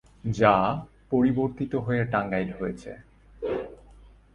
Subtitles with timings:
[0.31, 0.55] যা
[1.11, 2.91] পরিবর্তীত হয়ে টাঙ্গাইল হয়েছে।